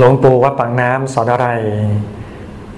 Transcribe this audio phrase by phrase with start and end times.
[0.00, 1.48] หลวงปู่วัดปากน้ำสอนอะไร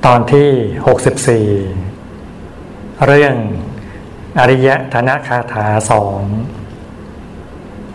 [0.06, 3.34] ตอนที่ 64 เรื่อง
[4.38, 6.20] อริยธนคาถาสอง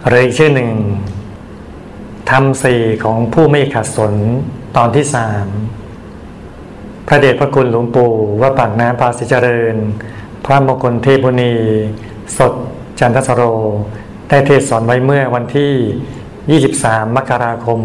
[0.07, 0.71] หรืออีกชื่อหนึ่ง
[2.31, 4.13] ทำสี่ของผู้ไม่ขัดสน
[4.77, 5.45] ตอนที่สาม
[7.07, 8.11] พระเดชพระคุณหลวงปู่
[8.41, 9.75] ว่าปากน้ำภาสิเจริญ
[10.45, 11.53] พระมงคลเทพุณี
[12.37, 12.53] สด
[12.99, 13.43] จันทสโร
[14.29, 17.81] ได้เทศสอนไว้เมื่อวันที่ 23 มกราคม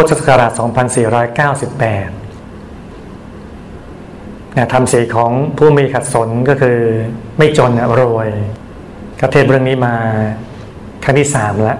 [0.00, 0.52] พุทธศักราช
[1.36, 1.78] 2498
[4.54, 6.78] เนี่ยทำสีของผู้มีขัดสนก็คือ
[7.38, 8.28] ไม่จนรวย
[9.20, 9.94] ก็เทศเรื่องนี้มา
[11.04, 11.78] ครั้งที่สามแล้ว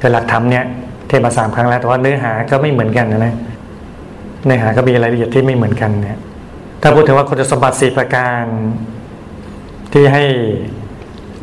[0.00, 0.64] คือหลักธรรมเนี่ย
[1.08, 3.34] เทศมาสามครั้งแล้วแต่ว่าเนื้อหาก็ไม่เหมือนกันนะ
[4.44, 6.18] เนื้อหาก็มีรายละเอียดที่ไม่เหมือนกันเนี่ย
[6.82, 8.44] ถ้าพูดถึงว่าคุณสมบัติสี่ประการ
[9.92, 10.24] ที่ให้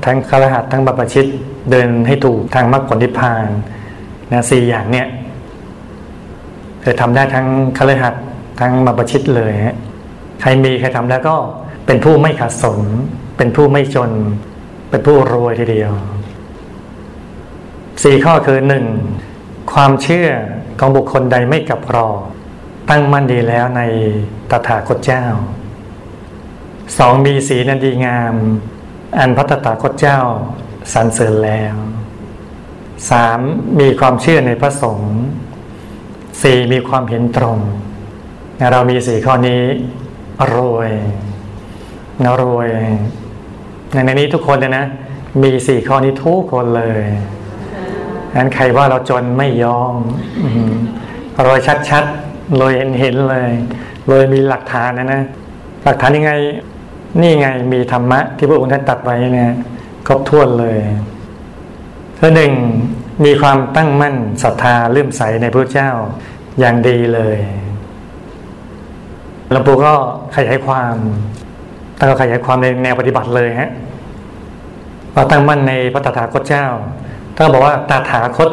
[0.06, 1.26] ทั้งคารหัสทั้งบัพชิต
[1.72, 3.48] เดินให้ถูกทางมรรคผลนิพพาน
[4.31, 5.08] นะสี่อย่างเนี่ย
[6.88, 8.14] จะทำได้ทั้งคารหัส
[8.59, 9.78] ทั้งบัพชิตเลยฮะ
[10.42, 11.36] ใครมีใครทำแล้วก็
[11.86, 12.80] เป็นผู้ไม่ขาดสน
[13.38, 14.11] เป็นผู้ไม่จน
[14.89, 15.92] เป็นผู้รวยทีเดียว
[18.03, 18.86] สี่ข้อคือหนึ่ง
[19.73, 20.30] ความเชื่อ
[20.80, 22.09] ของบุคคลใดไม่กับรอ
[22.89, 23.81] ตั้งมั่นดีแล้วใน
[24.52, 25.26] ตถาคตเจ้า
[26.98, 28.33] สองมีสีนันดีงาม
[29.20, 30.20] อันพระตถาคตเจ้า
[30.94, 31.76] สรรเสริญแล้ว
[33.09, 33.39] สาม
[33.80, 35.16] มีความเชื่อในพระสงฆ์
[36.41, 37.57] สี่มีความเห็นตรง
[38.71, 39.61] เรามีสี่ข้อนี้
[40.55, 40.91] รวย
[42.23, 42.69] นรวย
[44.05, 44.85] ในนี้ทุกคนเลยนะ
[45.43, 47.03] มีสี่ข้อนี้ทุกคนเลย
[48.35, 49.93] นั้นใครว่าเราจนไม่ยอม
[51.45, 53.52] รวยชัดๆรวยเห็นเห็นเลย
[54.09, 55.21] รวยมีหลักฐานนะนะ
[55.83, 56.31] หลักฐานยังไง
[57.21, 59.52] นี่ไงมีธรรมะที่พระองค์ท่านตัดไว้เนี่ย
[60.08, 60.77] ครบถ้วนเลย
[62.19, 62.52] ข้อหนึ่ง
[63.26, 65.92] มีความตั้งมั่นศรัทธาเลื่อมใสในพระเจ้า
[66.60, 67.38] อย่างดีเลย
[69.52, 69.94] หลวงปู่ก็
[70.36, 70.96] ขยายความ
[72.00, 73.72] ตั้งขยายความในแนวปฏิบัติเลยฮะ
[75.14, 76.67] ว่าตั้งมั่นในพระตถาคตเจ้า
[77.38, 78.50] ถ้าบอกว่าตถาคต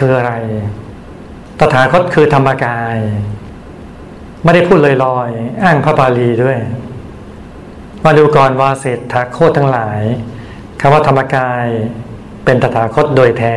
[0.00, 0.32] คืออะไร
[1.60, 2.96] ตถาคตคือธรรมกาย
[4.42, 6.58] ไม่ได้พูดลอยๆ อ้างพระบาลีด้วย
[8.04, 10.00] มาดูก่อนว่าเศรษฐาโคตทั้งหลาย
[10.80, 11.66] คำว่าธรรมกาย
[12.46, 13.56] เป็นตถาคตโดยแท้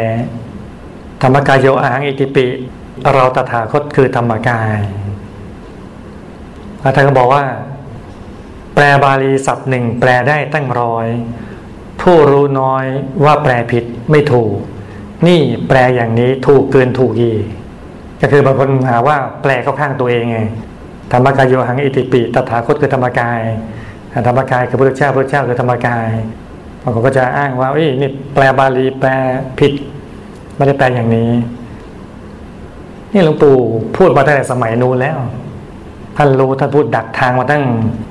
[1.23, 2.45] ธรรมกายโยอาหังอิติปิ
[3.13, 4.77] เราตถาคตคือธรรมกาย
[6.83, 7.43] อาจารย์ก็บอกว่า
[8.73, 11.07] แปลบาลีศัพท์หนึ่งแปลได้ตั้งร้อย
[12.01, 12.85] ผู้รู้น้อย
[13.25, 14.53] ว่าแปลผิดไม่ถูก
[15.27, 17.33] นี่แปลอย่างนี้ถูกเกินถูกอี
[18.21, 20.39] ก็คือบางคนหาว่าแปลเข้าข้างตัวเองไง
[21.11, 23.39] ธรรมกายโยหังอิติปิ ตถาคตคือธรรมกาย
[24.27, 29.09] ธรรมกายคือพระเจ้าพระเจ้าคือธรรมกายางคนก็จะอ้างว่าเอ้ยนี่แปลบาลีแปล
[29.59, 29.73] ผิด
[30.55, 31.29] ไม่ได้แปลอย่างนี้
[33.11, 33.55] นี่หลวงปู่
[33.97, 35.17] พูดมาตั้งแต่สมัยนู้นแล้ว
[36.17, 37.63] ท่านรู้ท่านพูดดักทางมาตั้ง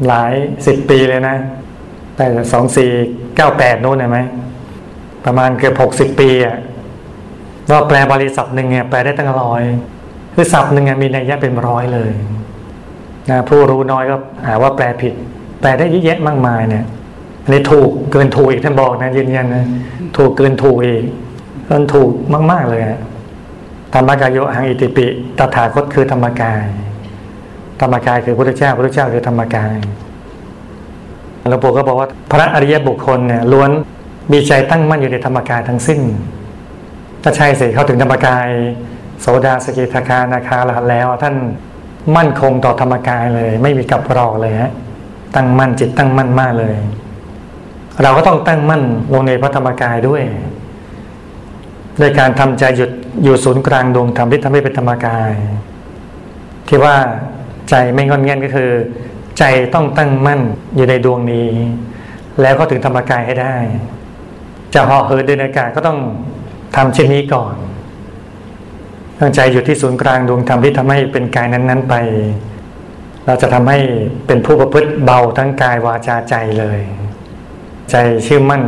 [0.06, 0.32] หลาย
[0.66, 1.36] สิบปีเลยนะ
[2.16, 2.90] แต่สองสี่
[3.36, 4.18] เก้าแปดนู้นเห็นไหม
[5.24, 6.56] ประมาณเกือบหกสิบปีอะ
[7.70, 9.62] ว่าแปลบาลีศัพท์หนึ่งเนี่ยแปลได้ตั้งร้อย
[10.34, 12.10] คือศัพท์หนึ่งมีนัยยะเป็นร้อยเลย
[13.30, 14.16] นะผู้รู้น้อยก็
[14.46, 15.14] หาว่าแปลผิด
[15.60, 16.84] แปลได้เยอะแยะมากมายเนี่ย
[17.48, 19.64] อันนี้ถูกเกินถูกอีกท่านบอกนะยืนยันนะ
[20.16, 21.02] ถูกเกินถูกอีก
[21.66, 22.10] เกินถูก
[22.50, 22.82] มาก ๆ เลย
[23.94, 25.06] ธรรมกายโยหังอิติปิ
[25.38, 26.64] ตถาคตคือธรรมกาย
[27.80, 29.76] ธรรมกายคือพระพุทธเจ้าพระพุทธเจ้าคือธรรมกาย
[31.48, 33.70] หลวงปู่ก็บอกว่าพระอริยบุคคลเนี่ยล้วน
[34.32, 36.00] มีใจตั้งมั่นอยู่ในธรรมกายทั้งสิ้น
[37.22, 38.46] ถ้าใช่สิเขาถึงธรรมกาย
[39.20, 40.58] โสดาสกิทาคานาคา
[40.90, 41.34] แล้ว ท่าน
[42.16, 44.72] มั่นคงต่อธรรมกายเลย ไม่มีกับรอเลยฮะ
[45.34, 46.76] ตั้งมั่นจิตตั้งมั่นมากเลย
[48.02, 48.82] เราก็ต้องตั้งมั่น
[49.12, 50.22] ลงในพระธรรมกายด้วย
[51.98, 52.90] โดยการทำใจหยุด
[53.22, 55.32] อยู่ศูนย์กลางดวงธรรมที่ทำให้เป็นธรรมกาย
[56.68, 56.96] ที่ว่า
[57.70, 58.70] ใจไม่งอนเงียนก็คือ
[59.38, 59.44] ใจ
[59.74, 60.40] ต้องตั้งมั่น
[60.76, 61.48] อยู่ในดวงนี้
[62.42, 63.56] แล้วก็ถึงธรรมกายให้ได้
[64.74, 65.98] จะห่อเหินเดินอากาศก็ต้อง
[66.76, 67.54] ทำเช่นนี้ก่อน
[69.20, 71.94] ตั้งใจอยู่ที่ศูนย์กลางดวงธรรมที่ทำให้เป็นกายนั้น ๆ ไป
[73.26, 73.78] เราจะทำให้
[74.26, 76.80] เป็นผู้ประพฤติเบาทั้งกายวาจาใจเลย
[77.90, 78.62] ใจเชื่อมั่น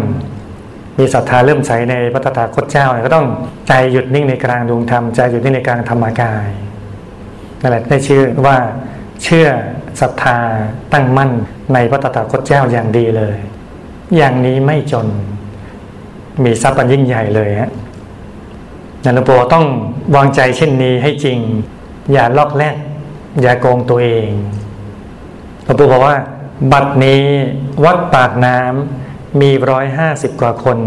[0.99, 3.26] มีศรัทธาเริ่มใสในพระตถาคตเจ้าก็ต้อง
[3.69, 6.49] ใจหยุดนิ่งในกลางดวงธรรมใจหยุดนิ่งในกลางธรรมกาย
[7.61, 8.56] นั่นแหละได้ชื่อว่า
[9.22, 9.46] เชื่อ
[10.00, 10.38] ศรัทธา
[10.93, 11.31] ตั้งมั่น
[11.75, 13.37] ในพระตถาคตเจ้าอย่างดีเลย
[14.17, 15.06] อย่างนี้ไม่จน
[16.44, 17.70] มีทรัพย์อันยิ่งใหญ่เลยฮะ
[19.05, 19.66] นันหลวงปู่ต้อง
[20.16, 21.38] วางใจเช่นนี้ให้จริง
[22.12, 22.76] อย่าลอกแลก
[23.43, 24.28] อย่าโกงตัวเอง
[25.64, 26.16] หลวงปู่บอกว่า
[26.73, 27.23] บัดนี้
[27.84, 30.78] วัดปากน้ำ มีร้อยห้าสิบกว่าคน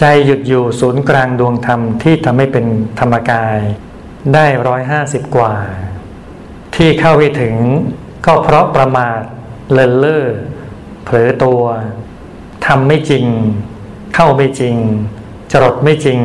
[0.00, 2.66] ใจหยุดอยู่ศูนย์กลางดวงธรรมที่ทำให้เป็น
[2.98, 3.58] ธรรมกาย
[4.34, 5.54] ได้ร้อยห้าสิบกว่า
[6.74, 7.54] ที่เข้าไปถึง
[8.26, 9.20] ก็เพราะประมาท
[9.72, 10.24] เลินเล่อ
[11.04, 11.62] เผลอตัว
[12.66, 13.26] ทำไม่จริง
[14.14, 14.76] เข้าไม่จริง
[15.52, 16.20] จรดไม่จริง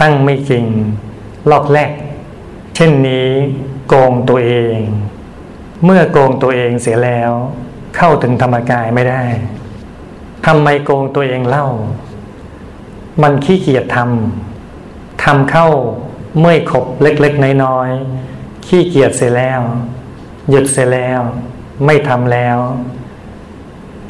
[0.00, 0.64] ตั้งไม่จริง
[1.50, 1.90] ลอกแรก
[2.74, 3.28] เช่นนี้
[3.88, 4.78] โกงตัวเอง
[5.84, 7.32] เมื่อโกงตัวเองเสียแล้ว
[7.96, 9.22] เข้าถึงธรรมกายไม่ได้
[10.50, 11.66] ทำไมโกงตัวเองเล่า
[13.22, 15.68] มันขี้เกียจทำทำเข้า
[16.38, 19.60] เมื่อยขบเล็กๆน้อยๆขี้เกียจเสียแล้ว
[20.50, 21.20] หยุดเสียแล้ว
[21.86, 22.58] ไม่ทำแล้ว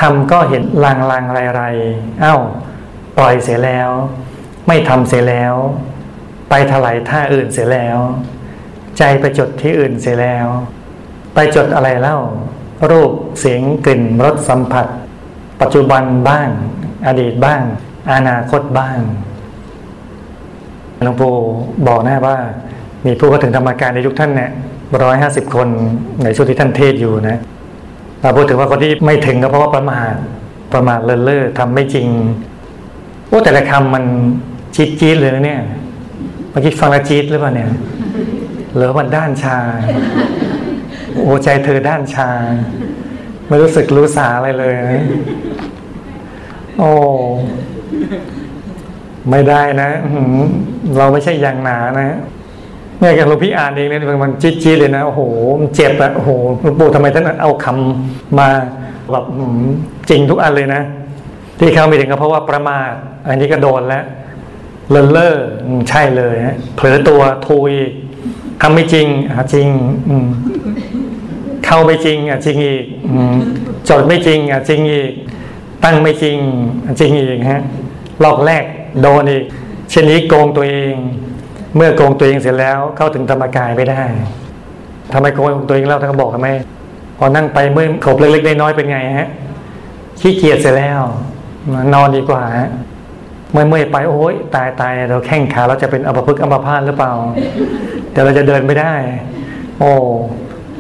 [0.00, 1.62] ทำก็เห็นลางลางไรไร
[2.20, 2.36] เอ้า
[3.18, 3.90] ปล่อยเสียแล้ว
[4.66, 5.54] ไม่ทำเสียแล้ว
[6.48, 7.98] ไปถลายท่าอื่นเสียแล้ว
[8.98, 10.46] ใจไปจดที่อื่นเสียแล้ว
[11.34, 12.18] ไปจดอะไรเล่า
[12.90, 14.88] รูปเสียงกลิ่นรสสัมผัส
[15.60, 16.48] ปัจจุบันบ้าง
[17.06, 17.60] อดีตบ้าง
[18.12, 18.98] อนาคตบ้าง
[21.04, 21.34] หลวงปู่
[21.88, 22.36] บอกนะว่า
[23.06, 24.50] มีผู้เข้าถึงธรรมการในยุคท่านเนี่ย
[25.02, 25.68] ร้อยห้าสิบคน
[26.24, 27.38] ในช่วงที่ท่านเทศอยู่นะ
[28.20, 30.14] เราพูดถึงว่าคนที่ไม่ถึงก็เพราะว่าประมาท
[30.72, 32.08] ประมาทเลินเล่อทำไม่จริง
[33.28, 34.04] โอ้แต่ละคำมัน
[34.74, 35.62] จี๊ดจี๊ดเลยนะเนี่ย
[36.50, 37.70] เมื่อกี้ฟังละจี๊ดหรือเปล่าเนี่ย
[38.74, 39.58] หรือมันด้านชา
[41.22, 42.28] โอ้ใจเธอด้านชา
[43.48, 45.04] ไม่รู้สึกรู้สาอะไรเลยนะ
[46.78, 46.90] โอ้
[49.30, 49.90] ไม่ได้นะ
[50.98, 52.08] เราไม่ใช่อย่างหนานะ
[52.98, 55.20] เนี่ยอย่างหลวงพี่อ่านเองเนี่ยมันจี๊ดๆเลยนะโอ้โห
[55.60, 56.30] มันเจ็บอะโอ้โห
[56.62, 58.48] หลวงปู่ทำไมท่านเอาคำมา
[59.10, 59.24] แบบ
[60.10, 60.82] จริงทุกอันเลยนะ
[61.58, 62.90] ที่เขาไม่ถึงก็เพราะว่าประมาท
[63.28, 64.04] อันนี้ก็โดนแล้ว
[64.90, 65.34] เลินเล่อ
[65.88, 66.34] ใช่เลย
[66.76, 67.72] เผลอตัวทุย
[68.62, 69.68] ทำไม่จริงอะจริง
[71.68, 72.84] เข้าไม่จริงอะจริงอีก
[73.88, 75.12] จดไม่จริงอะจริงอีก
[75.84, 76.36] ตั้งไม่จริง
[77.00, 77.62] จริงอีกฮะ
[78.24, 78.64] ลอกแรก
[79.02, 79.44] โดนอีก
[79.90, 80.94] เช่นนี้โกงตัวเอง
[81.76, 84.02] เมื่อโกงตัวเองเสร็จแล้วเข้าถึงธรรมกายไม่ได้
[85.12, 86.48] ทำไมโกงตัวเองแล้วท่านก็บอกทำไม
[87.18, 89.28] พอนั่งไปเมื่อขบเล็กๆน้อยๆเป็นไงฮะ
[90.20, 91.00] ขี้เกียจเสร็จแล้ว
[91.94, 92.68] นอนดีกว่าฮะ
[93.52, 97.12] เมื่อเมื่อไปโอ้ยตายตายเราแข้งขาเราจะเป็นอัมพฤกษ์อัมพาตหรือเปล่า
[98.10, 98.94] เดี๋ยวเราจะเดินไม่ได้
[99.78, 99.92] โอ้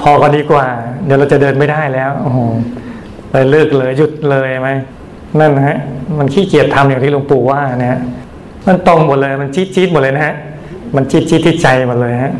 [0.02, 0.66] พอก็ดีกว่า
[1.04, 2.38] เดี๋ยวเราจะเดินไม่ได้แล้วโอ้โห
[3.30, 4.70] เลยเลิกเลยหยุดเลยไหม
[5.40, 5.78] นั่นฮะ
[6.18, 7.98] มันขี้เกียจทำอย่างที่หลวงปู่ว่าเนี่ย
[8.66, 10.34] มันตรงหมดเลยมันจี๊ดจี๊ดหมดเลยนะฮะ
[10.96, 12.32] มันจิตจิตที่ใจหมดเลยฮะ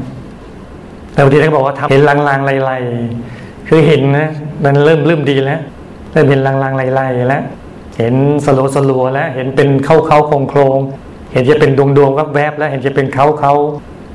[1.12, 4.28] แต่บางทีท่านบอกว่าทำเห็นลางๆไล่ๆคือเห็นนะ
[4.64, 5.60] มันเริ่มเริ่มดีแล้ว
[6.12, 7.42] เริ่มเห็นลางๆไล่ๆแล้ว
[7.98, 8.14] เห็น
[8.44, 10.78] สโลสลัวแล้ว เห็นเป็นเข้าเข้าโครงโครง
[11.32, 13.52] เห็นจะเป็นดวงดวงแวบๆแล้ว เห็นจะเป็นเขาเขา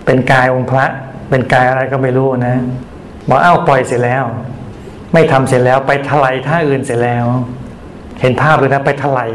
[0.06, 0.86] เป็นกายองค์พระ
[1.30, 2.56] เป็นกายอะไรก็ไม่รู้นะ
[3.30, 4.24] บอกอ้าวปล่อยเสร็จแล้ว
[5.14, 7.26] ไม่ทำเสร็จแล้วไปถลายท่าอื่นเสร็จแล้ว
[8.22, 9.32] เห็นภาพเลยนะไปถลาย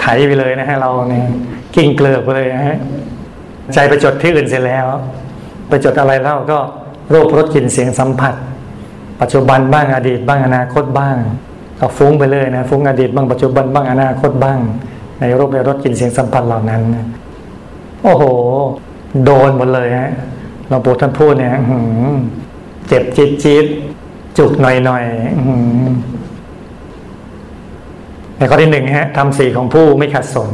[0.00, 1.26] ไถไปเลยนะฮะเราเนี่ย
[1.76, 2.78] กิ่งเกลือไปเลยนะฮะ
[3.74, 4.86] ใจไปจดที่อื่นเสร็จแล้ว
[5.68, 6.58] ไปจดอะไรแล้วก็
[7.12, 8.34] รูปรสกลิ่นเสียงสัมผัส
[9.20, 11.16] ปัจจุบันบ้างอดีตบ้างอนาคตบ้าง
[11.80, 14.58] ก็ฟุ้งไปเลยนะฟุ้งอดีตบ้างปัจจุบันบ้างอนาคตบ้าง
[15.20, 16.80] ในรูปในรสกลิ่นเสียงสัมผัสเหล่านั้น
[18.02, 18.22] โอ้โห
[19.24, 20.10] โดนหมดเลยฮะ
[20.68, 21.52] เราปู่ท่านพูดเนี่ย
[22.88, 23.66] เจ็บจิตจิต
[24.38, 25.04] จุกหน่อยหน่อย
[28.36, 30.50] ในข้อที่หนึ่งฮะทำสีของผู้ไม่ขัดสน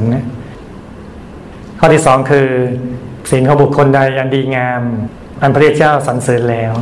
[1.81, 2.49] ข้อที่สองคือ
[3.31, 4.83] ศีลของบุคคลใดอันดีงาม
[5.43, 6.73] อันพระเจ้าสรรเสริญแล้ว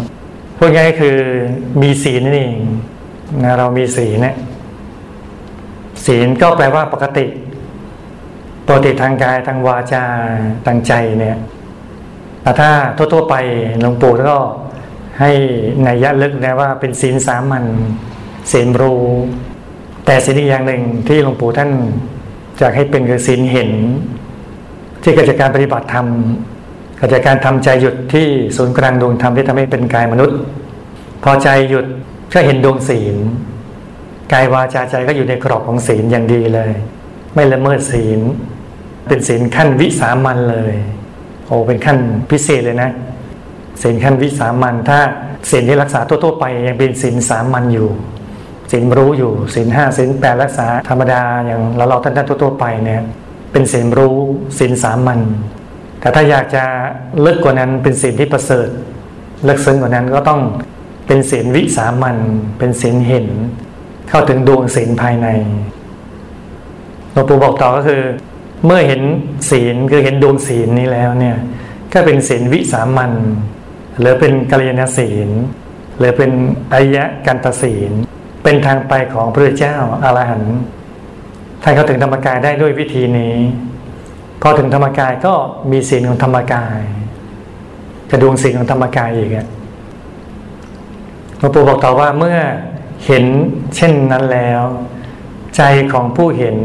[0.56, 1.16] พูดง่ายคือ
[1.82, 2.58] มีศีลนั่นเอง
[3.42, 4.36] นะเรามีศีลเนี่ย
[6.06, 7.26] ศีลก็แปลว่าปกติ
[8.66, 10.04] ปกติทางกายทางวาจา
[10.66, 11.38] ทางใจเนี่ย
[12.42, 13.34] แต่ถ้าทั่วๆไป
[13.80, 14.38] หลวงปู่ก็
[15.20, 15.30] ให้
[15.84, 17.64] ในยะลึกนะว่าเป็นศีลสามัญ
[18.52, 19.02] ศีลรู้
[20.06, 21.70] แต่ศีลอีกอย่างหนึ่งที่หลวงปู่ท่าน
[22.60, 23.70] จะให้เป็นคือศีลเห็น
[25.02, 26.06] ที่เกิดจากการปฏิบัติธรรม
[26.96, 30.38] เกิดจากการทำใจหยุดที่ศูนย์กลางดวงธรรมที่ทำให้เป็นกายมนุษย์
[31.24, 31.86] พอใจหยุด
[32.32, 33.16] ก็เห็นดวงศีล
[34.32, 36.70] กายวาจาใจก็อยู่ในกรอบของศีลอย่างดีเลย
[37.34, 38.20] ไม่ละเมิดศีล
[39.08, 40.74] เป็นศีลขั้นวิสามันเลย
[41.46, 41.98] โอ้เป็นขั้น
[42.30, 42.90] พิเศษเลยนะ
[43.82, 44.98] ศีลขั้นวิสามันถ้า
[45.50, 47.88] ศีลที่รักษาทั่วๆไป ยังเป็นศีลสามัญอยู่
[48.72, 53.02] ศีลรู้อยู่ศีลห้าศีลแปดรักษาธรรมดาอย่างเราเราท่านๆทั่วๆไปเนี่ย
[53.52, 54.16] เป็นศีลรู้
[54.58, 55.20] ศีลสามัญ
[56.00, 56.64] แต่ถ้าอยากจะ
[57.20, 58.68] เลิกกว่านั้นเป็นศีลที่ประเสริฐ
[59.44, 60.40] เลิกซึ้งกว่านั้นก็ต้อง
[61.06, 62.16] เป็นศีลวิสามัญ
[62.58, 63.26] เป็นศีลเห็น
[64.08, 65.28] เข้าถึงดวงศีลภายใน
[67.12, 68.02] หลวงปู่บอกต่อก็คือ
[68.66, 69.02] เมื่อเห็น
[69.50, 71.36] ศีลคือเห็นดวงศีลนี้แล้วเนี่ย
[71.92, 73.12] ก็เป็นศีลวิสามัญ
[74.00, 75.28] หรือเป็นกัลยาณศีล
[75.98, 76.30] หรือเป็น
[76.72, 77.92] อายะกันตศีล
[78.42, 80.56] เป็นทางไปของพระเจ้าอารหันต์
[81.62, 83.36] ท่านเข้าถึงธรรมกายได้ด้วยวิธีนี้
[84.42, 85.34] พอถึงธรรมกายก็
[85.70, 86.80] มีศีลของธรรมกาย
[88.10, 89.30] กระดวงศีลของธรรมกายอีก
[91.38, 92.38] หลวงปู่บอกต่อว่าเมื่อ
[93.06, 93.24] เห็น
[93.76, 94.62] เช่นนั้นแล้ว
[95.56, 96.56] ใจของผู้เห็น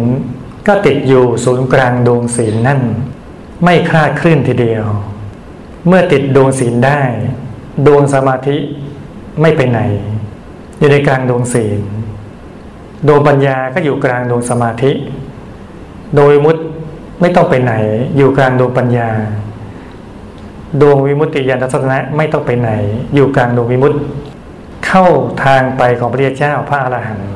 [0.67, 2.81] ก็ติดอยู่ศูนย์กลางดวงศีลนั่น
[3.63, 4.86] ไม่คลาดเคลื่อนทีเดียว
[5.88, 7.01] เมื่อติดดวงศีลได้
[7.88, 8.57] ดวงสมาธิ
[9.41, 9.79] ไม่ไปไหน
[10.79, 11.79] อยู่ในกลางดวงศีล
[13.07, 14.91] ดวงปัญญาก็อยู่กลางดวงสมาธิ
[16.15, 16.57] โดยมุต
[17.21, 17.74] ไม่ต้องไปไหน
[18.17, 19.09] อยู่กลางดวงปัญญา
[20.81, 22.69] ดวงวิมุตติญาณทัศนะไม่ต้องไปไหน
[23.15, 23.98] อยู่กลางดวงวิมุตติ
[24.86, 25.05] เข้า
[25.43, 27.29] ทางไปของพระเจ้าพระอรหันต์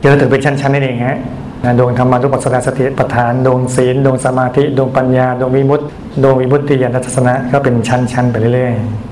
[0.00, 1.18] เดี๋ยวถึงเป็นชั้นๆนั่นเองฮะ
[1.78, 5.84] ดวงธรรมะทุปัสสนาสติปัฏฐานดวงศีลดวงสมาธิดวงปัญญาดวงวิมุตติ
[6.22, 9.06] ดวงวิมุตติญาณทัศนะก็เป็นชั้นๆไปเรื่อยๆ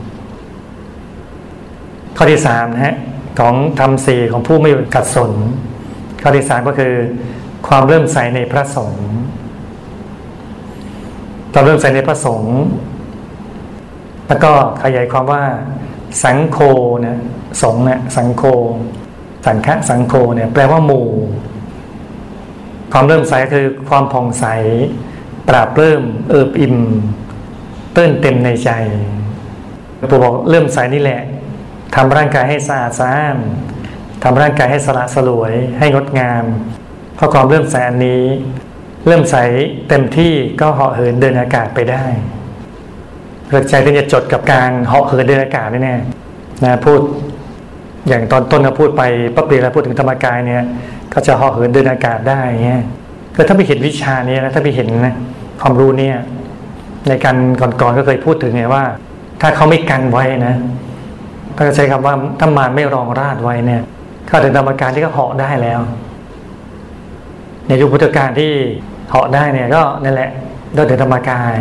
[2.17, 2.95] ข้อที่สามนะฮะ
[3.39, 5.33] ของธรรมสี่ของผู้ไม่กัดสน
[6.23, 6.95] ข้อที่สามก็คือ
[7.69, 9.07] ความเริ่มใสในพระสงฆ์
[11.53, 12.57] ตอนเริ่มใสในพระสงฆ์
[14.29, 15.43] แล้วก็ขยายความว่า
[16.23, 16.59] สังโฆ
[17.01, 17.17] เนี่ย
[17.63, 18.43] สงเนี่ยสังโฆ
[19.47, 21.07] สังฆสังโฆเนี่ยแปลว่าหมู่
[22.97, 24.45] ความเริ่มใสคือความผ่องใส
[25.49, 26.77] ปราบเริ่มเอิบอิ่ม
[27.95, 28.71] เต้นเต็มในใจ
[30.11, 31.23] ปู่บอกเริ่มใสนี่แหละ
[31.95, 33.37] ทำร่างกายให้สะอาดสะอ้าน
[34.23, 36.45] ทำร่างกายให้สละสลวยให้งดงาม
[37.17, 38.25] เพราะความเริ่มใสอันนี้
[39.07, 39.37] เริ่มใส
[39.89, 42.05] เต็มที่ก็เหาะเหินเดินอากาศไปได้
[43.49, 47.01] เกิดใจก็จะจดกับการเหาะเหินเดินอากาศแน่ๆนะพูด
[48.09, 49.03] อย่างตอนต้นเราพูดไป
[49.35, 50.65] ปั๊บเดียวเราพูดถึงธรรมกายเนี่ย
[51.15, 52.83] ก็จะเหาะเหินเดินอากาศได้เงี้ย
[53.37, 55.15] ก็ถ้าไปเห็นวิชานี้นะถ้าไปเห็นนะ
[55.61, 56.17] ความรู้เนี่ย
[57.09, 58.85] ในการก่อนๆก็เคยพูดถึงไงว่า
[59.41, 60.55] ถ้าเขาไม่กันไว้นะ
[61.57, 63.83] ก็ใช้คำว่าถ้ามารไม่รองราดไว้เนี่ย
[64.29, 65.81] ก็ถึงธรรมการที่ก็เหาะได้แล้ว
[67.69, 68.53] ในยุคพุทธกาลที่
[69.11, 70.31] เหาะได้เนี่ยก็นั่นแหละ
[70.77, 71.55] ก็ถึงธรรมกาย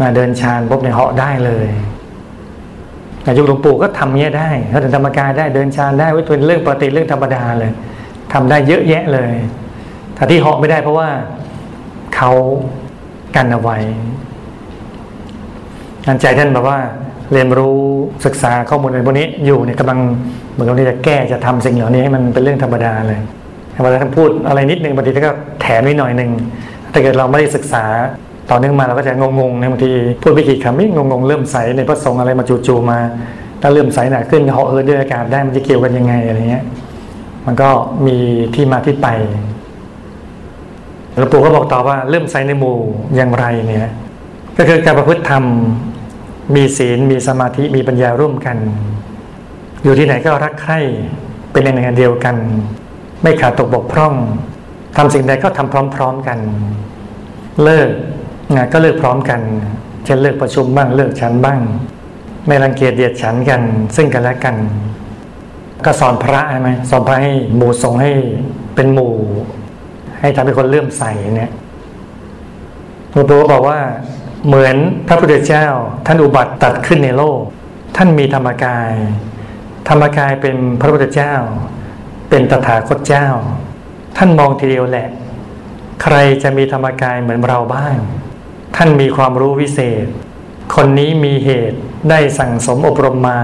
[0.00, 1.68] มาเดินชานปุ๊บเนี่ยเหาะได้เลย
[3.24, 7.70] ในยุคหลวงปู่ก็ทำเนี้ยได้เขาถึงธรรมกายได้เดินชานได้ไว้เป็นเรื่องปกติเรื่องธรรมดาเลย
[8.32, 9.32] ทำได้เยอะแยะเลย
[10.14, 11.08] แต่ที่เหาะไม่ได้เพราะว่า
[12.16, 12.30] เขา
[13.36, 13.78] กันเอาไว้
[16.06, 16.78] งานใจท่านบอกว่า
[17.32, 17.80] เรียนรู้
[18.26, 19.98] ศึกษาข้อมูลในพวกนี้อยู่เนี่ยกำลัง
[20.52, 23.20] เหมือนกับที่จะแก้จะทำสิ่งเหล่านี้ให้มันเป็นเรื่องธรรมดาเลย
[23.82, 26.30] เวลาท่านพูดอะไรนิดนึงบางทีท่านก็แถมนิดหน่อยหนึ่ง
[26.92, 27.84] ถ้าเกิดเราไม่ได้ศึกษา
[28.50, 29.90] ต่อเนื่องมาเราก็จะงงๆนบางที
[30.22, 32.98] พูดไม่กี่คำไม่งงๆเริ่มใสในพระสงฆ์อะไรมาจู่ๆมา
[33.60, 36.64] ถ้าเริ่มใสหนักขึ้นเหาะเอินด้วยอากาศได้มันจะเกี่ยวกันยังไงอะไรเงี้ย
[37.46, 37.70] มันก็
[38.06, 38.16] มี
[38.54, 39.08] ที่มาที่ไป
[41.16, 42.76] หลวงปู่ก็บอกต่อว่าเริ่มใส่ในหมู่
[43.16, 43.92] อย่างไรเนี่ย
[44.58, 45.44] ก็คือการประพฤติธรรม
[46.54, 48.56] มีศีลมีสมาธิมีปัญญาร่วมกัน
[49.82, 50.78] อยู่ที่ไหนก็รักใคร่
[51.52, 52.36] เป็นในหนึ่งเดียวกัน
[53.22, 54.14] ไม่ขาดตกบกพร่อง
[54.96, 56.38] ทำสิ่งใดก็ทำพร้อมๆกัน
[57.62, 57.88] เลิก
[58.54, 59.40] งานก็เลิกพร้อมกัน
[60.04, 61.60] เช่นเลิกประชุมบ้างเลิกฉันบ้าง
[62.46, 63.62] ไม่รังเกียจเดียดฉันกัน
[63.96, 64.56] ซึ่งกันและกัน
[65.84, 68.12] ก็สอนพระใช่ไหมสอนพระให้หมู่ทรงให้
[68.74, 69.14] เป็นหมู่
[70.20, 71.04] ให้ทำให้คนเลื่อมใส
[71.36, 71.52] เนี่ย
[73.12, 73.80] หลวงปู่บอกว่า
[74.46, 75.66] เหมือนพระพุทธเจ้า
[76.06, 77.40] ท่านอุบัติตัดขึ้นในโลก
[77.96, 78.92] ท่านมีธรรมกาย
[79.88, 81.34] ธรรมกายเป็นพระพุทธเจ้า
[82.28, 83.26] เป็นตถาคตเจ้า
[84.16, 85.08] ท่านมองทีเดียวแหละ
[86.02, 87.96] ใครจะมีธรรมกายเหมือนเราบ้าง
[88.76, 90.06] ท่านมีความรู้วิเศษ
[90.74, 91.78] คนนี้มีเหตุ
[92.10, 93.40] ได้สั่งสมอบรมมา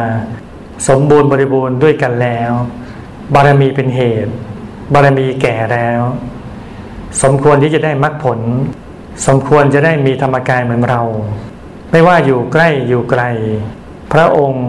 [0.88, 2.52] สมบูรณ์บริบูรณ์ด้วยกันแล้ว
[3.34, 4.32] บารมีเป็นเหตุ
[4.94, 6.00] บารมีแก่แล้ว
[7.22, 8.40] สมควรที่จะได้มรรคผล
[9.26, 11.02] สมควรจะได้มีธรรมกายเหมือนเรา
[11.90, 13.22] ไม่ว่าอยู่ใกล้อยู่ไกล
[14.12, 14.68] พระองค์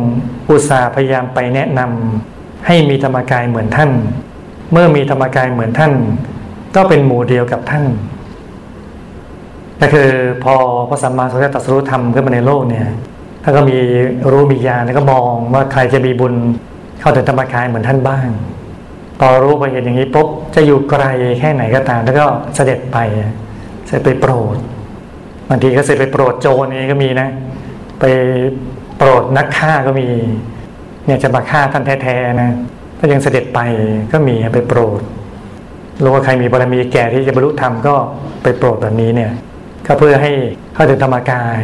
[0.50, 3.92] อุตส่าห์พยายามไปแนะนำให้มีธรรมกายเหมือนท่าน
[4.72, 5.94] เมื่อมีธรรมกายเหมือนท่าน
[6.76, 7.86] ก็เป็นหมู่เดียวกับท่าน
[9.82, 10.10] ก็คือ
[10.44, 10.56] พอ
[10.90, 12.88] พระสัมมาสัมพุทธเจ้าตรัสรู้ธรรมขึ้นมาในโลกเนี่ย
[13.44, 13.78] ท่านก็มี
[14.32, 16.34] รู้มีญาณแล้วก็มองว่าใครจะมีบุญ
[17.00, 18.28] เข้าถึงธรรมกายเหมือนท่านบ้าง
[19.20, 21.04] พอรู้ไปเห็นอย่างนี้ปุ๊บจะอยู่ไกล
[21.40, 22.98] แค่ไหนก็ตาม แล้วก็เสด็จไป
[23.88, 24.58] เสร็จไปโปรด
[25.50, 27.30] บางทีก็เสร็จไปโปรดโจรนี่ก็มีนะ
[28.00, 28.04] ไป
[28.98, 30.08] โปรดนักฆ่าก็มี
[31.06, 32.50] เนี่ยจะมาฆ่าท่านแท้ๆนะ
[32.98, 33.60] ถ้ายังเสด็จไป
[34.12, 35.02] ก็มีไปโปรด
[36.04, 37.96] รู้ว่าใครมีบารมีแก่ที่จะบรรลุธรรมก็
[38.44, 39.32] ไปโปรดแบบนี้เนี่ย
[39.86, 40.32] ก็เพื่อให้
[40.74, 41.60] เข้าถึงธรรมกาย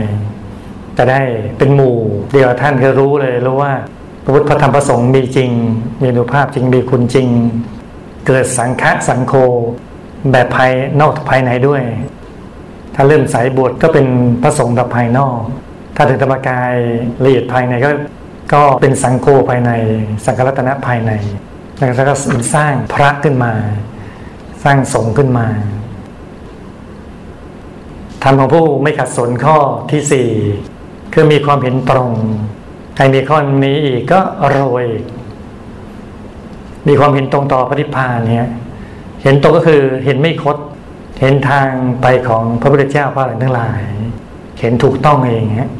[0.99, 1.21] จะได้
[1.57, 1.95] เป็นหมู่
[2.31, 3.73] เดียวท่านก็รู้เลยรู้ว่า
[4.23, 5.51] พระพุทธธรรมประสงค์มีจริง
[6.01, 7.27] มีอนุภาพจริงมีคุณจริง
[8.27, 9.33] เกิดสังฆะสังโฆ
[10.31, 11.83] แบบภายนอกภายในด้วย
[12.95, 14.07] ถ้าเริ่มสายบวชก็เป็น
[14.43, 15.39] พระสงฆ์แบบภายนอก
[15.95, 16.73] ถ้าถึงธรรมกาย
[17.23, 17.91] ละเอียดภายในก็
[18.53, 19.71] ก็เป็นสังโฆภายใน
[20.25, 21.11] สังฆรัตนะภายใน
[21.77, 22.15] แล้วก็
[22.55, 23.53] สร้างพระขึ้นมา
[24.63, 25.47] สร้างสงฆ์ขึ้นมา
[28.23, 29.57] ธรรมของผู้ไม่ขัดสนข้อ
[29.91, 30.27] ที่สี่
[31.13, 32.11] คือมีความเห็นตรง
[32.95, 34.19] ใครมีข้อนี้อีกก็
[34.57, 34.87] รวย
[36.87, 38.49] มีความเห็นตรงต่อพระนิพพานเนี่ย
[39.23, 40.57] เห็นตรงก็คือเห็นไม่คด
[41.21, 41.69] เห็นทาง
[42.01, 43.81] ไปของพระพุทธเจ้าพระอะไรทั้งหลาย
[44.59, 45.71] เห็นถูกต้องเองฮะ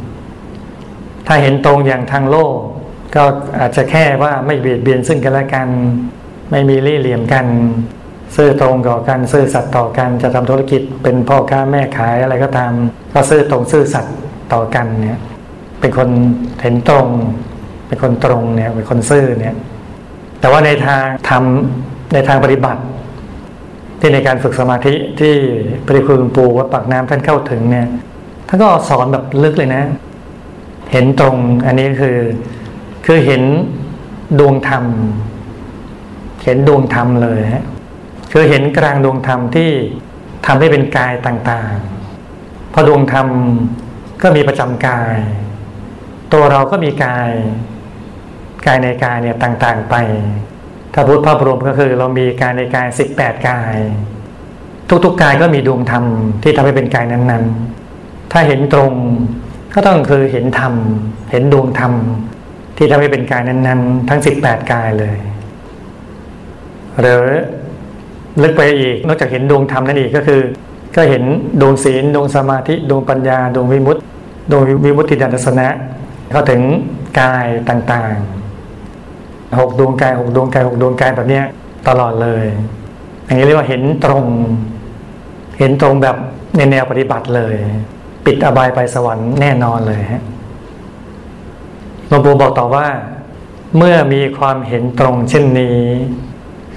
[1.28, 2.56] ถ้าเห็นตรงอย่างทางโลก
[3.16, 3.24] ก็
[3.60, 5.68] อาจจะแค่ว่าไม่เบียดเบียนซึ่งกันและกัน
[6.52, 7.46] ไม่มีรี่เหลี่ยมกัน
[8.36, 12.72] ซื่อตรงต่อกันซื่อสัตย์ต่อกันจะทำธุรกิจเป็นพ่อค้าแม่ขายอะไรก็ตาม
[13.14, 14.16] ก็ซื่อตรงซื่อสัตย์
[14.54, 15.20] ต่อกันเนี่ย
[15.80, 16.10] เป็นคน
[16.62, 17.08] เห็นตรง
[17.88, 19.56] เป็นคนตรงเนี่ย เป็นคนซื่อเนี่ย
[20.40, 22.82] แต่ว่าในทางทำในทางปฏิบัติ
[24.00, 25.36] ที่ในการฝึกสมาธิที่
[25.86, 27.88] พระคุณปูวัดปากน้ำท่านเข้าถึงเนี่ย
[28.48, 29.84] ท่านก็สอนแบบลึกเลยนะ
[30.92, 32.18] เห็นตรงอันนี้คือ
[33.06, 33.44] คือเห็น
[34.40, 34.84] ดวงธรรม
[36.44, 37.66] เห็นดวงธรรมเลยฮะ
[38.32, 39.70] คือเห็นกลางดวงธรรมที่
[40.46, 43.28] ทำให้เป็นกายต่างๆ พอดวงธรรม
[44.22, 45.16] ก็มีประจำกาย
[46.34, 47.30] ตัวเราก็มีกาย
[48.66, 49.96] กายในกายเนี่ยต่างๆไป
[50.94, 53.76] ถ้าพูดภาพรวมก็คือ เรามีกายในกายสิบแปดกาย
[55.06, 56.04] ทุกๆกายก็มีดวงธรรม
[56.44, 58.92] ที่ทำให้เป็นกายนั้นๆ ถ้าเห็นตรง
[59.74, 60.74] ก็ต้องคือเห็นธรรม
[61.32, 61.94] เห็นดวงธรรม
[62.78, 65.16] ที่ทำให้เป็นกายนั้นๆ ทั้งสิบแปดกายเลย
[67.00, 67.24] หรือ
[68.44, 70.42] ลึกไปอีกนอกจากเห็นดวงธรรมนั่นอีกก็คือ
[70.96, 71.24] ก็เห็น
[71.62, 74.02] ดวงศีลดวงสมาธิดวงปัญญาดวงวิมุตติ
[74.52, 75.68] ดวงวิมุตติญาณทัศนะ
[76.32, 76.62] เข้าถึง
[77.20, 81.42] กายต่างๆหกดวงกายหกดวงกายหกดวงกายแบบนี้
[81.88, 82.46] ตลอดเลย
[83.26, 84.24] อย่างนี้เรียกว่าเห็นตรง
[85.60, 86.16] เห็นตรงแบบ
[86.58, 87.56] ในแนวปฏิบัติเลย
[88.26, 90.24] ปิดอบายไปสวรรค์แน่นอนเลยฮะ
[92.08, 92.88] หลวงปู่บอกต่อว่า
[93.78, 95.80] เมื่อมีความเห็นตรงเช่นนี้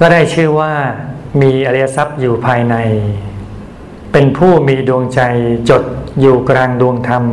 [0.01, 0.73] ก็ได้ชื่อว่า
[1.43, 2.77] มีอริยทรัพย์อยู่ภายใน
[4.13, 5.21] เป็นผู้มีดวงใจ
[5.71, 5.83] จด
[6.21, 7.25] อยู่กลางดวงธรรม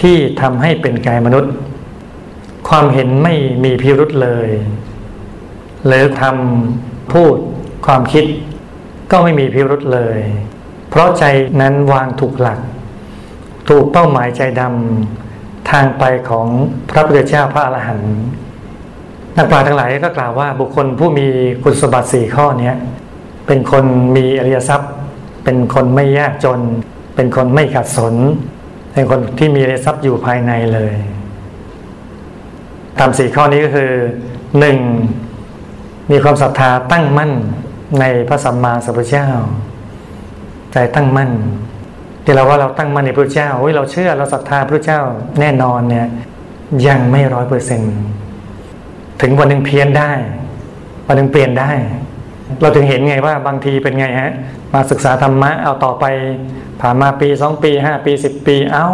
[0.00, 1.52] ที่ทำให้เป็นกายมนุษย์
[2.68, 4.48] ความเห็นไม่มีพิรุษเลย
[5.86, 7.36] หรือทำพูด
[7.86, 8.24] ความคิด
[9.10, 10.18] ก็ไม่มีพิรุษเลย
[10.90, 11.24] เพราะใจ
[11.60, 12.58] นั้นวางถูกหลัก
[13.68, 16.46] ถูกเป้าหมายใจดำทางไปของ
[16.90, 18.16] พระพุทธเจ้าพระอรหันต์
[19.36, 21.26] นักปราชญ์ทั้งหลายก็กล่าวว่าบุคคลผู้มี
[21.62, 22.72] คุณสมบัติสี่ข้อนี้
[23.46, 23.84] เป็นคน
[24.16, 24.92] มีอริยทรัพย์
[25.44, 26.60] เป็นคนไม่ยากจน
[27.14, 28.14] เป็นคนไม่ขัดสน
[28.92, 30.94] เป็นคนที่มีอริยทรัพย์อยู่ภายในเลย
[32.98, 33.90] ตามสี่ข้อนี้ก็คือ
[34.58, 34.78] หนึ่ง
[36.10, 37.32] มีความศรัทธาตั้งมั่น
[38.00, 39.28] ในพระสัมมาสัมพุทธเจ้า
[40.72, 41.30] ใจตั้งมั่น
[42.24, 45.00] ที่เราว่าเราตั้งมั่นในพระเจ้าเฮ้ยเราเชื่อเราศรัทธาพระเจ้า
[45.40, 46.06] แน่นอนเนี่ย
[46.86, 47.80] ยังไม่ร้อยเปอร์เซ็น
[49.20, 50.12] ถึงวันหนึ่งเพี้ยนได้
[51.06, 51.70] วันหนึ่งเปลี่ยนได้
[52.60, 54.32] เราถึงเห็นไงว่าบางทีเป็นไงฮะ
[54.74, 56.04] มาศึกษาธรรมะเอาต่อไป
[56.80, 58.88] ผ่านมาปีสองปีห้าปีสิบปีเอ้า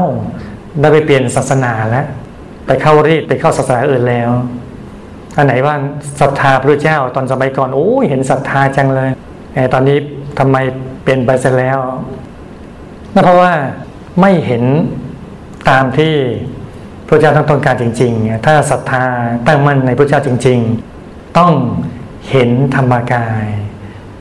[0.81, 2.07] ได้ไปเปลี่ยนศาสนาแล้ว
[2.67, 4.31] ไปเข้ารีดไปเข้าศาสนาอื่นแล้ว
[5.37, 5.75] อันไหนว่า
[6.21, 9.11] ศรัทธาพระเจ้าตอนสมัยก่อนโอ้เห็นศรัทธาจังเลย
[9.55, 9.99] แต่ตอนนี้
[10.39, 10.57] ทำไม
[11.03, 11.79] เปลี่ยนไปเสียแล้ว
[13.15, 13.53] นั่นเพราะว่า
[14.21, 14.65] ไม่เห็น
[15.69, 16.15] ตามที่
[17.09, 19.05] พระเจ้าต้องการจริง ๆ ถ้าศรัทธา
[19.47, 20.59] ตั้งมั่นในพระเจ้าจริง
[20.99, 21.53] ๆ ต้อง
[22.31, 23.45] เห็นธรรมกาย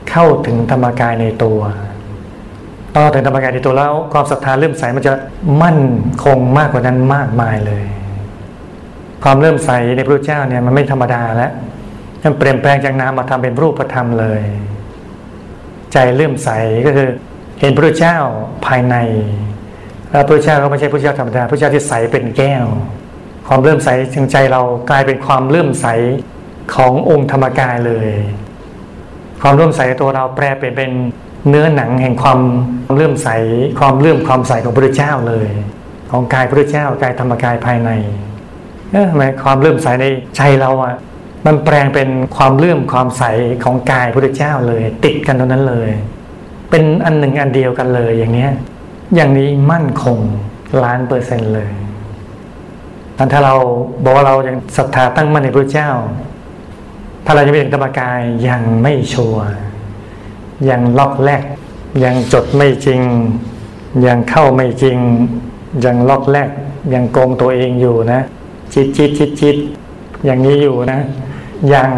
[0.10, 1.62] เข้าถึงธรรมกายในตัว
[2.93, 5.13] พอถึงธรรมกายในตัวแล้ว ความศรัทธาเริ่มใสมันจะ
[5.63, 5.79] มั่น
[6.23, 7.86] คงมากกว่านั้นมากมายเลย
[9.23, 11.51] ความเริ่มใสในพระเจ้าเนี่ยมันไม่ธรรมดาแล้ว
[12.23, 14.41] มันเปลี่ยนแปลงจากนามมาทำเป็นรูปธรรมเลย
[15.93, 16.49] ใจเริ่มใส
[16.86, 17.10] ก็คือ
[17.60, 18.17] เห็นพระเจ้า
[18.65, 18.95] ภายใน
[20.12, 22.65] แล้วพระเจ้าก็ไม่ใช่พระเจ้าธรรมดาพระเจ้าที่ใสเป็นแก้ว
[23.47, 25.88] ความเริ่มใสจึงใจเรากลายเป็นความเลื่มใส
[26.75, 28.10] ขององค์ธรรมกายเลย
[29.41, 30.91] ความเลื่อมใสตัวเราแปลเปลี่ยนเป็น
[31.49, 32.39] เนื้อหนังแห่งความ
[32.93, 33.30] เลื่อมใส
[33.80, 35.47] ความเลื่อมความใสของพระเจ้าเลย
[36.12, 37.89] ของกายพระเจ้ากายธรรมกายภายใน
[38.91, 40.06] เออทำไมความเลื่อมใสใน
[40.38, 40.95] ใจเราอะ
[41.45, 43.23] มันแปลงเป็นความเลื่อมความใส
[43.63, 45.89] ของกายพระเจ้าเลย ติดกันตรงนั้นเลย
[46.69, 48.51] เป็นอันหนึ่งอันเดียวกันเลยอย่างเนี้ย
[49.15, 50.17] อย่างนี้มั่นคง
[50.84, 51.69] ล้านเปอร์เซ็นต์เลย
[53.34, 53.56] ถ้าเรา
[54.03, 55.89] บอกว่าเรายังศรัทธาตั้งมั่นในพระเจ้า
[57.29, 59.45] ถ้าเราจะไม่ถึงธรรมกายยังไม่ชัวร์
[60.69, 61.43] ยังล็อกแรก
[62.03, 63.01] ยังจดไม่จริง
[64.05, 64.97] ยังเข้าไม่จริง
[65.85, 66.49] ยังล็อกแรก
[66.93, 68.21] ยังโกงตัวเองอยู่นะ
[68.73, 69.57] จิตจิตจิตจิต
[70.25, 70.99] อย่างนี้อยู่นะ
[71.73, 71.89] ยัง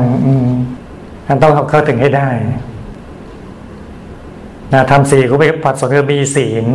[1.27, 2.29] มันต้องเข้าถึงให้ได้
[4.73, 6.65] นะทำสี่ก็ไปปัดสนคือมีศีล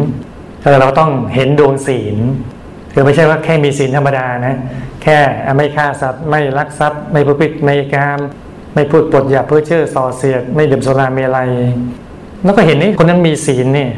[0.81, 2.17] เราต้องเห็นดวงศีล
[2.93, 4.55] คือไม่ใช่ว่าแค่มีศีลธรรมดานะ
[5.03, 5.19] แค่
[5.57, 8.19] ไม่ฆ่าสัตว์ไม่ลักทรัพย์ ไม่ประพฤติในการ
[8.75, 11.49] ไม่พูดปดหยาเพื่อเชื่อส่อเสียด ไม่ดื่มสุราเมลัย
[12.45, 13.89] แล้วก็เห็นนี่คนนั้นมีศีลนี่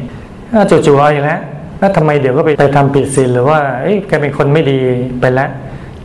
[0.70, 1.40] จู่ๆเอาอีกแล้ว
[1.78, 4.78] แล้วทำไมเดี๋ยวก็ไปไปทำผิดศีลหรือว่าเอ๊ะแกเป็นคนไม่ดี
[5.20, 5.50] ไปแล้ว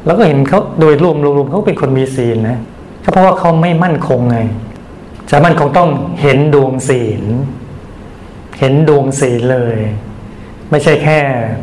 [0.06, 2.58] แล้วก็เห็นเขาโดยรวมรวมเขาเป็นคนมีศีลนะ
[3.04, 4.38] ก็เพราะว่าเขาไม่มั่นคงไง
[5.30, 5.90] จะมั่นคงต้อง
[6.22, 7.24] เห็นดวงศีล
[8.60, 9.78] เห็นดวงศีลเลย
[10.72, 11.18] ไม่ใช่แค่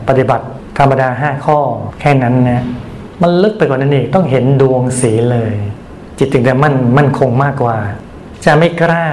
[0.08, 0.44] ปฏิบัติ
[0.78, 1.58] ธรรมดาห้าข้อ
[2.00, 2.62] แค่นั้นนะ
[3.22, 5.54] มันลึกไปกว่านั้นอีกต้องเห็นดวงศีลเลย
[6.18, 7.76] จิตถึงจะมั่นมั่นคงมากกว่า
[8.44, 9.04] จะไม่กล้า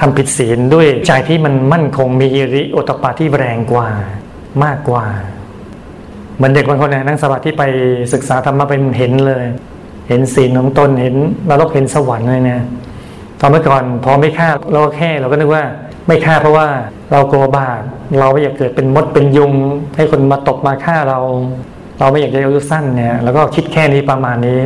[0.00, 3.88] ทำผิดศีลด้วยใจที่มันมั่นคงมีริโอตปาที่แรงกว่า
[4.64, 5.04] มากกว่า
[6.36, 7.64] เหมือนเด็กบางคนนะนั่งสมาธิไป
[8.12, 9.44] ศึกษาธรรมะเป็นเห็นเลย
[10.08, 11.14] เห็นศีลของตนเห็น
[11.48, 12.62] นรกเห็นสวรรค์เลยเนี่ย
[13.40, 15.64] ตอนเมื่อก่อนพอไม่ฆ่าเราก็แค่เราก็นึกว่า
[16.06, 16.68] ไม่ฆ่าเพราะว่า
[17.12, 17.80] เรากลัวบาป
[18.20, 19.52] เราไม่อยากเกิดเป็นมดเป็นยุง
[19.96, 21.18] ให้คนมาตบมาฆ่าเรา
[21.98, 24.60] เราไม่อยากจะอายุสั้นเนี่ยแล้วก็คิดแค่นี้ประมาณนี้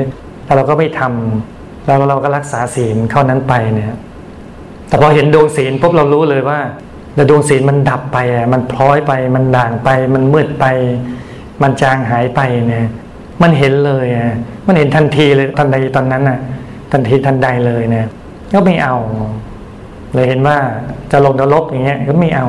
[0.44, 1.57] แต่เราก็ไม่ทำ
[1.88, 3.92] แล้วเราก็รักษาศีลเข้านั้นไปเนี่ย
[4.88, 6.60] แต่พอเห็นดวงศีลปุ๊บเรารู้เลยว่า
[7.14, 10.66] แต่ดวงศีลมันดับไปอะมันพลอยไป มันด่างไป มันมืดไป
[11.62, 12.86] มันจางหายไปเนี่ย
[13.42, 14.34] มันเห็นเลยอะ
[14.66, 16.38] มันเห็นทันทีเลยทันใดตอนนั้นอะ
[16.92, 18.06] ทันทีทันใดเลยเนี่ย
[18.52, 18.96] ก็ไม่เอา
[20.14, 20.56] เลยเห็นว่า
[21.10, 22.48] จะลงนรกอย่างเงี้ย ก็ไม่เอา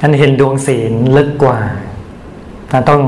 [0.00, 1.58] อันเห็นดวงศีลลึกกว่า
[2.90, 3.02] ต้อง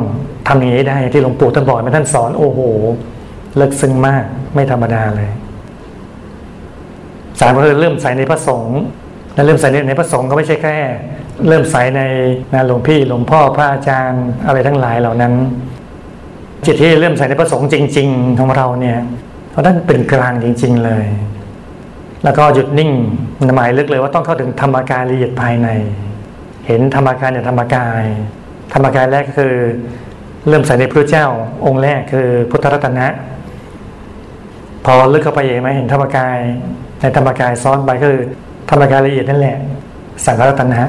[0.47, 2.61] ทำอย่างนี้ได้ที่หลวงปู่ท่านบอกมาท่านสอนโอ้โห
[3.61, 5.31] ลึกซึ้งมาก ไม่ธรรมดาเลย
[7.41, 8.81] สามก็คือเริ่มใส่ในพระสงฆ์
[9.35, 10.77] และเริ่มใส่ในพระสงฆ์ก็ไม่ใช่แค่
[11.49, 12.01] เริ่มใส่ใน
[12.67, 15.33] หลวงพี่หลวงพ่อพระอาจารย์อะไรทั้งหลายเหล่านั้น
[16.67, 18.99] จิตที่เริ่มใส่ในพระสงฆ์จริง ๆ ของเราเนี่ย
[19.51, 21.07] เพราะท่านเป็นกลางจริง ๆเลย
[22.25, 22.91] แล้วก็หยุดนิ่ง
[23.57, 25.69] หมายลึกเลยว่าต้องเข้าถึงธรรมกายละเอียดภายใน
[26.67, 28.03] เห็นธรรมกายในธรรมกาย
[28.73, 29.55] ธรรมกายแรกก็คือ
[30.49, 31.27] เริ่มใส่ในพระเจ้า
[31.67, 33.07] องค์แรกคือพุทธรัตนะ
[34.85, 36.39] พอลึกเข้าไปเองไหมเห็นธรรมกาย
[37.01, 38.17] ในธรรมกายซ้อนไปคือ
[38.71, 39.57] ธรรมกายละเอียดนั่นแหละ
[40.25, 40.81] สังฆรัตนะ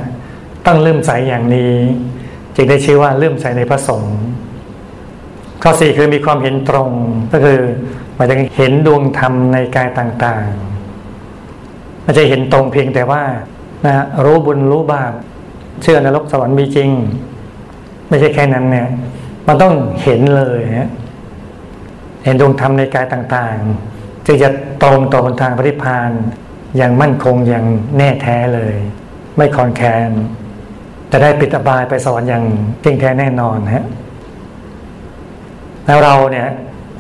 [0.66, 1.74] ต้องเริ่มใสอย่างนี้
[2.56, 4.18] จึงได้ชื่อว่าเริ่มใสในพระสงฆ์
[5.64, 6.90] ข้อสี่คือมีความเห็นตรง
[7.32, 7.60] ก็คือ
[8.16, 10.74] หมายถึงเห็นดวงธรรมในกายต่างๆ
[12.06, 13.24] ม่ใช่เห็นตรงเพียงแต่ว่า
[13.86, 15.14] นะรู้บุญรู้บาป
[15.82, 16.90] เชื่อนรกสวรรค์มีจริง
[18.10, 18.88] ไม่ใช่แค่นั้นเนี่ย
[19.48, 20.92] มันต้องเห็นเลยนะ
[22.24, 24.50] เห็นดวงธรรมในกายต่างๆจึงจะ
[24.84, 26.10] ตรงต่อทางปฏิพาน
[26.78, 27.66] อย่างมั่นคงอย่าง
[27.98, 28.76] แน่แท้เลย
[29.38, 30.10] ไม่คอนแคน
[31.12, 32.46] จะได้ปิดอบายไปสวรรค์อย่าง
[32.84, 33.86] จริงแท้แน่นอนฮะ
[35.86, 36.48] แล้วเราเนี่ย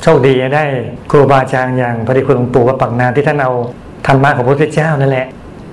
[0.01, 0.65] โชคดีได้
[1.11, 3.51] ครูบาอาจารย์อย่างพระดชคุณหลวงปู่วัดปักนาที่ท่านเอา
[4.07, 5.27] ธรรมะของพระพุทธเจ้านั่นแหละ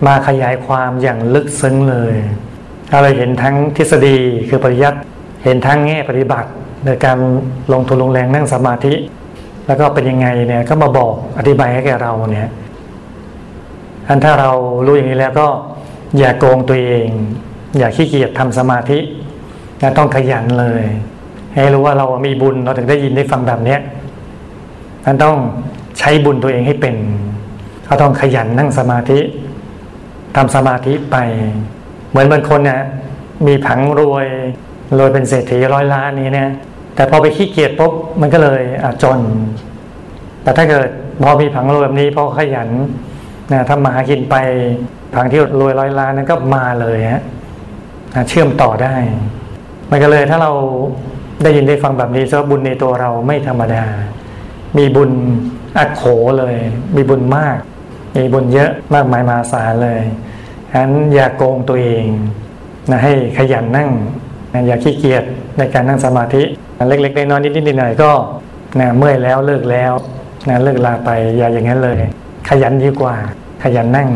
[0.06, 2.14] มาขยายความอย่างลึกซึ้งเลย
[2.90, 4.98] เราเลยเห็นทั้งทฤษฎีคือปริยัติ
[5.44, 6.48] เห็นทั้งแง่ปฏิบัติ
[6.84, 7.18] ในการ
[7.72, 8.94] ลงทุนลงแรงนั่งสมาธิ
[9.66, 12.51] แล้วก็เป็นยังไงเนี่ยก็มาบอกอธิบายให้แก่เราเนี่ย
[14.09, 14.51] อันถ้าเรา
[14.87, 15.46] รู้อย่างนี้แล้วก็
[16.18, 17.09] อย่าโกงตัวเอง
[17.79, 18.99] อย่าขี้เกียจทำสมาธิ
[19.81, 20.83] นะต้องขยันเลย
[21.55, 23.81] ให้รู้ว่าเรามีบุญเราถึงได้ยินได้ฟังแบบเนี้ย
[25.07, 25.37] มันต้อง
[25.99, 26.96] ใช้บุญตัวเองให้เป็น
[27.85, 29.18] เขาต้องขยันนั่งสมาธิ
[30.37, 31.16] ทำสมาธิไป
[32.11, 32.81] เหมือนบางคนเนี่ย
[33.46, 34.27] มีผังรวย
[34.99, 36.51] รวยเป็นเศรษฐีร้อยล้านนี้เนี่ย
[36.94, 38.62] แต่พอไปขี้เกียจปุ๊บมันก็เลย
[39.03, 39.20] จน
[40.42, 40.88] แต่ถ้าเกิด
[41.22, 42.68] พอมีผังรวยแบบนี้พอขยัน
[43.53, 44.37] นะถ้ามาหากินไป
[45.14, 47.22] ผังที่รวยร้อยล้านนั้นก็มาเลยฮะ
[48.29, 48.94] เชื่อมต่อได้
[49.90, 50.53] มันก็เลยถ้าเรา
[51.42, 53.85] ได้ยินได้ฟังแบบนี้ว่าบุญในตัวเราไม่ธรรมดา
[54.79, 55.11] มีบุญ
[55.79, 56.03] อักโข
[56.38, 56.57] เลย
[56.96, 57.59] มีบุญมาก
[58.16, 60.00] มีบุญเยอะมากมายมาศาลเลย
[60.70, 62.05] ฉะนั้นอย่าโกงตัวเอง
[62.90, 63.90] นะให้ขยันนั่ง
[64.66, 65.24] อย่าขี้เกียจ
[65.59, 66.42] ในการนั่งสมาธิ
[66.88, 68.11] เล็กๆน้อยๆนิดๆหน่อยๆก็
[68.81, 69.93] นะเมื่อยแล้วเลิกแล้ว
[70.49, 71.99] นะเลิกลาไปอย่าอย่างนั้นเลย
[72.49, 73.14] ขยันดีกว่า
[73.62, 74.09] ขยันนั่ง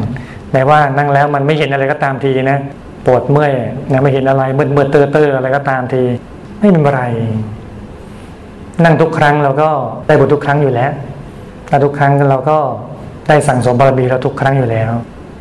[0.53, 2.59] แม้ว่านั่งแล้วมันไม่เห็นอะไรก็ตามทีนะ
[3.07, 3.53] ปวดเมื่อย
[3.93, 6.03] นะไม่เห็นอะไรเมื่อเมื่อเตอเตออะไรก็ตามที
[6.59, 7.03] ไม่เป็นไร
[8.85, 9.69] นั่งทุกครั้งเราก็
[10.07, 10.93] ได้บุญทุกครั้งอยู่แล้ว
[11.69, 12.59] แต่ทุกครั้งเราก็
[13.29, 14.91] ได้สั่งสมบารมีเราทุกครั้งอยู่แล้ว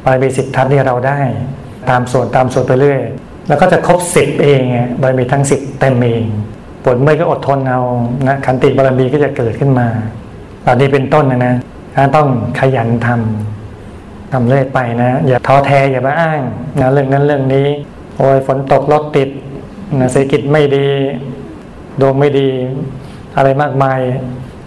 [0.04, 1.20] บารมีสิบทัศนี่เราได้
[1.90, 3.02] ตามส่วนตามส่วนไปเรื่อย
[3.48, 4.62] แล้วก็จะครบสิบเอง
[5.02, 6.24] บารมีทั้งสิบเต็มเอง
[6.84, 7.80] ปวดเมื่อยก็อดทนเอา
[8.28, 9.88] นะขันติบารมีก็จะเกิดขึ้นมา
[10.66, 11.56] ตอนนี้เป็นต้นนะนะ
[12.16, 12.28] ต้อง
[12.60, 16.42] ขยันทำทำเรื่อยไปนะ อย่าท้อแท้อย่ามาอ้าง
[16.80, 17.68] นะเรื่องนั้นเรื่องนี้
[18.18, 19.30] โอ้ยฝนตกรถติด
[20.00, 20.88] นะเศรษฐกิจไม่ดี
[22.02, 22.50] ดวงไม่ดี
[23.38, 24.00] อะไรมากมาย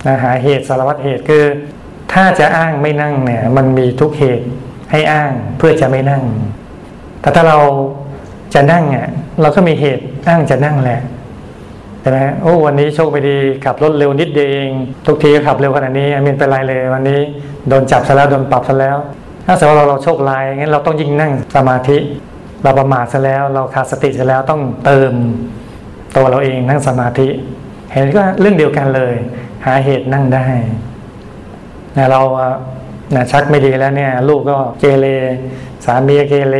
[0.07, 1.45] นะหาเหตุสารวัตรเหตุคือ
[2.13, 4.45] ถ้าจะอ้างไม่นั่งเนี่ย มันมีทุกเหตุ
[4.91, 6.23] ให้อ้างเพื่อจะไม่นั่ง
[7.21, 7.59] แต่ถ้าเรา
[8.55, 9.09] จะนั่งอะ
[9.41, 11.01] เราก็มีเหตุอ้างจะนั่งแหละ
[12.09, 14.71] ช่ไหมโอ้วันนี้โชคไม่ดีขับรถเร็วนิดเดียวเอง
[15.07, 17.21] ทุกทีก็ขับเร็วขนาดนี้ไม่เป็นไรเลยวันนี้
[17.69, 18.97] โดนจับซะแล้วโดนปรับซะแล้ว
[19.47, 21.97] ถ้าสมมติเราเราโชคลายงั้นเราต้องยิ่งนั่งสมาธิ
[22.63, 25.13] เราประมาทซะแล้ว เราขาดสติซะแล้วต้องเติม
[26.17, 27.29] ตัวเราเองนั่งสมาธิ
[27.93, 29.15] เห็นก็เรื่องเดียวกันเลย
[29.67, 30.47] หาเหตุนั่งได้
[31.97, 32.21] นะเรา
[33.15, 35.07] นะชักไม่ดีแล้วเนี่ย ลูกก็เกเร
[35.85, 36.57] สามีเกเร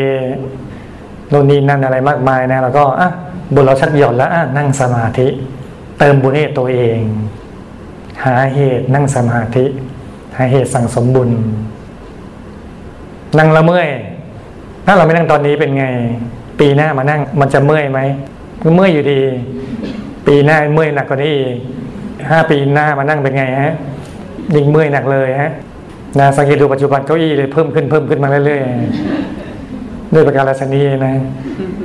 [1.31, 3.11] โน่นนี่นั่นอะไรมากมายนะเราก็อะ
[3.55, 5.27] บุญเราชักหย่อนแล้วนั่งสมาธิ
[5.99, 6.99] เติมบุญให้ตัวเอง
[8.25, 9.65] หาเหตุนั่งสมาธิ
[10.37, 11.31] หาเหตุสั่งสมบุญ
[13.39, 13.89] นั่งละเมื่อย
[14.87, 15.85] ถ้าเราไม่นั่งตอนนี้เป็นไง
[16.61, 18.01] ปีหน้ามานั่งมันจะเมื่อยไหม
[18.63, 19.21] ก็เมื่อยอยู่ดี
[20.27, 21.57] ปีหน้าเมื่อยหนักกว่านี้อีก
[22.31, 23.75] ห้าปีหน้ามานั่งเป็นไงฮะ
[24.55, 25.51] ยิ่งเมื่อยหนักเลยฮะ
[26.19, 29.36] นะสังเกตดูปัจจุบันเก้าอี้เลยเพิ่มขึ้นเพิ่มขึ้นมาเรื่อยๆ
[30.15, 31.15] ด้วยประการศนีนะ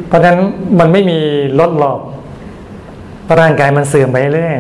[0.07, 0.37] เพราะฉะนั้น
[0.79, 1.19] มันไม่มี
[1.59, 1.99] ลดหรอก
[3.39, 4.57] ร่างกายมันเสื่อมไปเรื่อย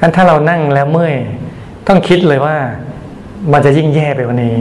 [0.00, 1.14] งั้นถ้าเรานั่งแล้วเมื่อย
[1.88, 2.56] ต้องคิดเลยว่า
[3.52, 4.56] มันจะยิ่งแย่ไปกว่านี้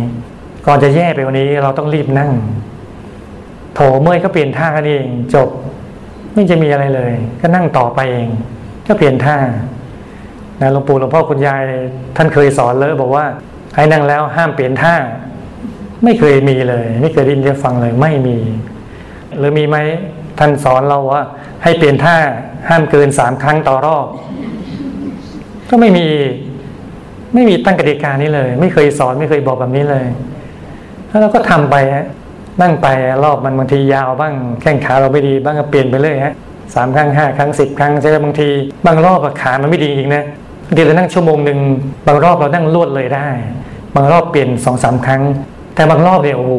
[0.67, 2.32] ก่อนจะแย่ไปกว่านี้ เราต้องรีบนั่ง
[3.76, 5.50] โถเมื่อยก็เปลี่ยนท่ากันเองจบ
[6.34, 8.30] ไม่จะมีอะไรเลย ก็นั่งต่อไปเอง
[8.88, 9.38] ก็เปลี่ยนท่า
[10.62, 11.62] นะหลวงปู่หลวงพ่อคุณยาย
[12.17, 13.26] ท่านเคยสอนเลยบอกว่า
[13.76, 14.95] ให้นั่งแล้วห้ามเปลี่ยนท่า
[16.04, 18.38] ไม่เคยมีเลย ไม่เคยได้ยินได้ฟังเลยไม่มี
[19.38, 19.78] หรือมีไหม
[20.40, 21.24] ท่านสอนเราว่า
[21.64, 22.16] ให้เปลี่ยนท่า
[22.70, 24.06] ห้ามเกินสามครั้งต่อรอบ
[25.70, 26.08] ก็ไม่มี
[27.34, 30.06] ไม่มีตั้งกติกานี้เลย ไม่เคยสอนไม่เคยบอกแบบนี้เลย
[31.08, 32.06] แล้วเราก็ทำไปฮะ
[32.62, 32.88] นั่งไป
[33.24, 36.34] รอบมันบางทียาวบ้างแข้งขาเราไม่ดีบ้างก็เปลี่ยนไปเรื่อยฮะ
[36.76, 38.48] สามครั้งห้าครั้งสิบครั้งใช่ไหมบางที
[38.86, 40.24] บางรอบขามันไม่ดีจริงนะ
[40.68, 41.60] บางทีเรานั่งชั่วโมงหนึ่ง
[42.08, 43.28] บางรอบเรานั่งลวดเลยได้
[43.96, 45.22] บางรอบเปลี่ยนสองสามครั้ง
[45.80, 46.54] แต่บางรอบเนี่ยโอ้โห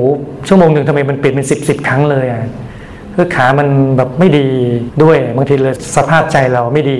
[0.48, 2.42] ชั่วโมงหนึ่งทำไมมันเปลี่ยนเป็นสิบสิบครั้งเลยอะ
[3.14, 4.46] คือขามันแบบไม่ดี
[5.02, 6.98] ด้วยบางทีเลยสภาพใจเราไม่ดี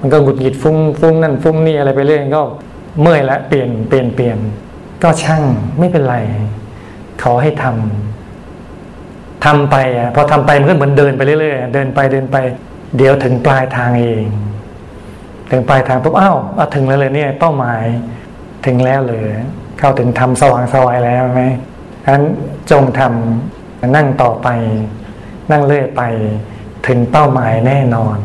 [0.00, 2.42] มันก็หงุดหงิดฟุ้งฟุ้งนั่นฟุ้งนี่อะไรไปเรื่อยก็
[3.00, 4.38] เมื่อยแล้วเปลี่ยนเปลี่ยนเปลี่ยน
[5.02, 5.42] ก็ช่าง
[5.78, 6.16] ไม่เป็นไร
[7.22, 12.36] ขอให้ทำทำไปอะพอทำไปมันก็เหมือนเดินไปเรื่อยๆเดินไปเดินไป
[12.96, 14.24] เดี๋ยวถึงปลายทางเอง
[15.50, 17.84] ถึงปลายทางปุ๊บอ้าวเอาถึงแล้วเลยเนี่ย เป้าหมาย
[18.66, 19.28] ถึงแล้วเลย
[19.78, 21.42] เข้าถึงทำสว่างสวายแล้วไหม
[22.04, 22.24] ฉะนั้น
[22.70, 24.48] จงทำนั่งต่อไป
[25.50, 26.02] นั่งเรื่อยไป
[26.86, 28.18] ถึงเป้าหมายแน่นอน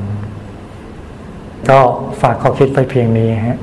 [1.70, 1.80] ก็
[2.22, 3.58] ฝากข้อคิดไปเพียงนี้ฮะ